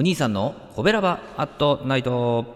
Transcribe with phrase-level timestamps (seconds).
[0.00, 2.46] お兄さんのコベラバアットナイト。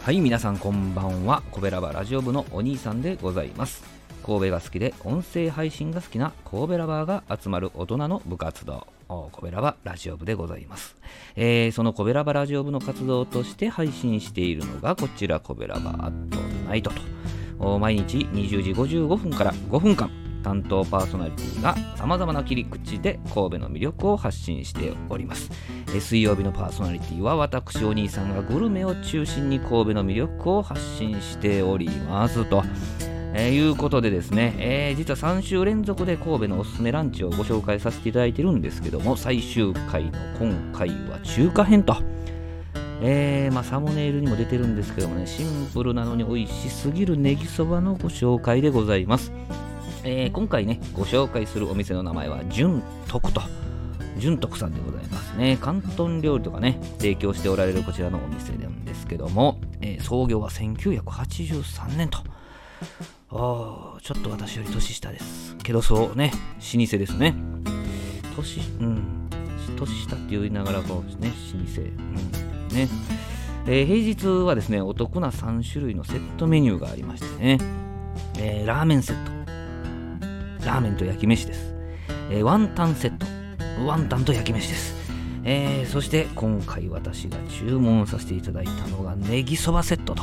[0.00, 1.42] はい皆さんこんばんは。
[1.50, 3.84] コベラバラジオ部のお兄さんでございます。
[4.24, 8.86] 神戸が好きで音声配信が好きな神戸ラバーが集まる大人の部活動。
[9.08, 10.96] コベラバラジオ部でございます、
[11.36, 17.21] えー、そのコベラバラジオ部の活動として配信しているのがこちらコベラバアットナイトと。
[17.78, 20.10] 毎日20時55分から5分間
[20.42, 25.50] 担当パーソナリティがさまざまな切り口で神戸の魅力を発信しております。
[26.00, 32.62] 水曜日のパーソナリティは私お兄さんがグルメを中心に神戸の魅力を発信しておりますと。
[33.34, 41.96] えー、いうことでですね、えー、実は3週連続で神戸のおすすめランチをご紹介させていただいてるんですけども、最終回の今回は中華編と。
[43.04, 49.32] えー、まあ、サムネイルにも出てるんですけどもね、シンプルなのに美味しすぎるネギそばのご紹介でございます。
[50.04, 53.42] えー、今回ね、ご紹介するお店の名前は、純徳と。
[54.18, 55.56] 純徳さんでございますね。
[55.56, 62.18] 広東料理とかね、提供しておられるこちらのお店なんですけども、えー、創業は1983年と。
[63.34, 65.56] あちょっと私より年下です。
[65.62, 66.32] けどそうね、
[66.74, 67.34] 老舗ですね。
[68.36, 69.28] 年、うん、
[69.76, 71.80] 年下って言いながらこうですね、老舗。
[71.80, 71.84] う
[72.48, 72.88] ん、ね。
[73.66, 77.58] えー、平日はですね、お得な3種類のセットメニューがありましてね、
[78.38, 81.74] えー、ラーメンセット、ラーメンと焼き飯です。
[82.30, 83.26] えー、ワンタンセット、
[83.86, 85.02] ワンタンと焼き飯です。
[85.44, 90.22] えー、そして今回私が注文させていただいたのがネギそばセットと。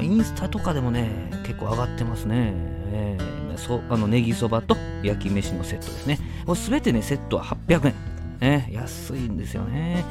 [0.00, 2.52] インスタとかでもね、結構上がってますね。
[2.94, 6.18] えー、そあのネギそばと焼き飯のセットですね。
[6.54, 8.11] すべてね、セットは800円。
[8.42, 10.04] ね、安いんですよね。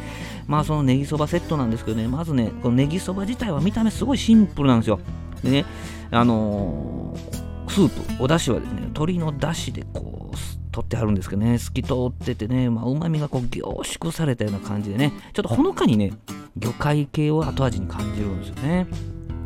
[0.47, 4.99] まあそのネギそばセットなんですけどね、まずね、このネギそば自体は見た目すごいシンプルなんですよ。
[5.43, 5.65] でね、
[6.09, 10.37] あのースープ、お出汁はですね、鶏の出汁でこう、
[10.73, 16.11] 取ってあるんですけどね、透き通っててね、まあ、旨味がこう凝縮されたような感じでね、ちょっとほのかにね、
[16.57, 18.87] 魚介系を後味に感じるんですよね。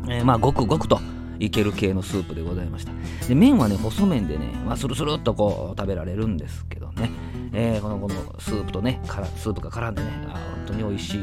[0.08, 1.00] えー、まあ、ごくごくと
[1.38, 2.92] いける系のスープでございました。
[3.28, 7.10] で、麺はね、細麺でね、まあ、スルスルっとこう食べられるんですけどね、
[7.58, 11.20] えー、このこのスープとね、からスープが絡んでね、あ本当に美味しい。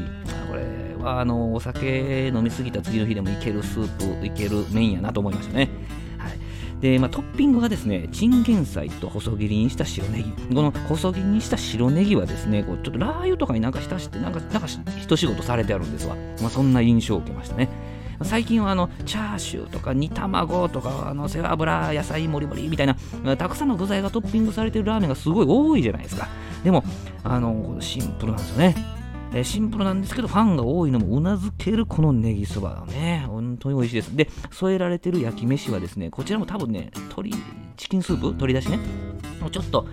[0.50, 5.70] これはあのお酒飲みすぎた次の日でもいけるスープ、いける麺やなと思いましたね。
[6.80, 10.32] で、まあ、トッピングがですね、チンゲン菜と細切りにした白ネギ。
[10.54, 14.66] この細切りにした白ネギはですね、こうちょっとラー油とかになんか浸して、なんか、なんか
[15.00, 16.16] 一仕事されてあるんですわ。
[16.42, 17.68] まあ、そんな印象を受けましたね。
[18.22, 22.96] 最近はあのチャーシューとか煮卵とかあの背脂野菜もりもりみたいな
[23.36, 26.28] たくさんの具材がトッピングされてるラーメンがすごい多いじゃないですか。
[26.62, 26.84] でも
[27.22, 28.76] あのシンプルなんですよね。
[29.36, 34.16] えシンプルなんですけど、ファンが多いのもうなずけるこのネギそばね、本当に美味しいです。
[34.16, 37.34] で、添えられてる焼き飯はですね、こちらも多分ね、鶏、
[37.76, 38.26] チキンスープ？
[38.26, 38.78] 鶏だしね、
[39.40, 39.88] もうちょっと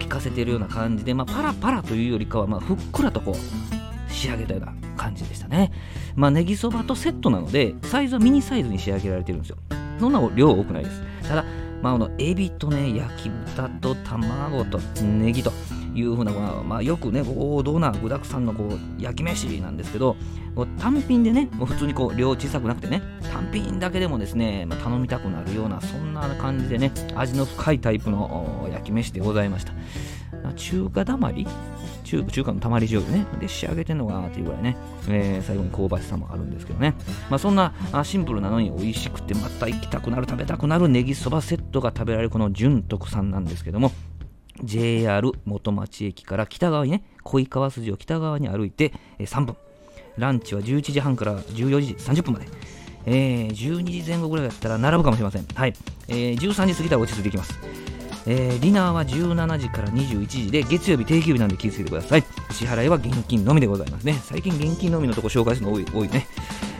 [0.00, 3.34] 効かせてるような感じで、まあ、パラパラというよりかは、まあ、ふっくらとこう、
[4.16, 5.72] 仕上げたような感じでしたね。
[6.14, 9.58] まあ、ネギそばとセットなので、サイズはミニサイズに仕上げられてるんですよ。
[10.00, 11.02] そんな量多くないです。
[11.28, 11.44] ただ、
[11.82, 15.52] まあ、あのエビとね、焼き豚と卵とネギと、
[15.96, 20.16] いうふうな、まあ、よくね、王道な具だくさんのこう焼き飯なんですけど、
[20.78, 23.02] 単品でね、もう普通にこう量小さくなくてね、
[23.32, 29.72] 単品だけでもですね、まあ、頼みたくなるような、そんな感じでね、味の深いタイプの焼き飯でございました。
[30.54, 31.46] 中華だまり
[32.06, 34.76] 中中華のたまり醤油ね、で仕上げてんのかなっていうぐらいね、
[35.08, 36.94] えー、最後に香ばしさもあるんですけどね。
[37.28, 37.74] まあ、そんな
[38.04, 43.90] シンプルなのに美味しくて、また行きたくなる、食べたくなるネギそばセットが食べられるこの純徳さんなんですけども、
[44.62, 49.56] JR 元町駅から北側にね、恋川筋を北側に歩いて3分。
[50.16, 52.46] ランチは11時半から14時30分まで。
[53.08, 55.46] えー、12時前後ぐらいだったら並ぶかもしれません。
[55.54, 55.74] はい。
[56.08, 57.58] えー、13時過ぎたら落ち着いていきます。
[58.26, 62.24] えー、ディナーは17時から21時で、月曜日定休日なんで気をつけてください。
[62.50, 64.20] 支払いは現金のみでございますね。
[64.24, 66.26] 最近現金のみのとこ紹介するの多い多いね。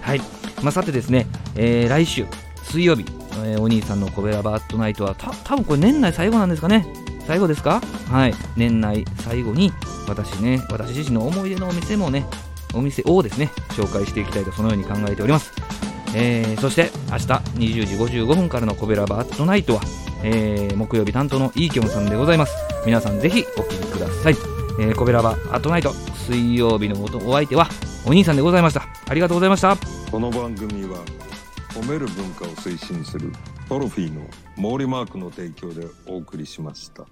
[0.03, 0.21] はい。
[0.63, 2.27] まあ、さてですね、えー、来週、
[2.65, 3.05] 水曜日、
[3.45, 6.87] えー、お兄さんのコベラバットナイトは、た多分これ年内最後なんですかね。
[7.27, 7.81] 最後ですか？
[8.11, 8.35] はい。
[8.57, 9.73] 年内最後に、
[10.09, 12.27] 私ね、私自身の思い出のお店もね、
[12.75, 15.53] お店をですね、紹介していきたいとそのように考えております。
[16.15, 17.25] えー、そして明日
[17.85, 19.83] 20時55分からのコベラバットナイトは、
[20.29, 22.57] えー、木曜日担当のイーキョンさんでございます。
[22.85, 24.37] 皆さんぜひお聴きください。
[24.81, 25.93] えー、コベラバアトナイト
[26.27, 27.69] 水曜日のお相手は
[28.05, 28.89] お兄さんでございました。
[29.09, 29.77] ありがとうございました。
[30.11, 30.99] この番組は
[31.71, 33.31] 褒める文化を推進する
[33.69, 34.27] トロフィーの
[34.57, 37.05] 毛利マークの提供でお送りしました。